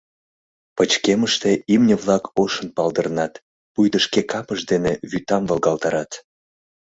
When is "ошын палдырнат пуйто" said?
2.43-3.97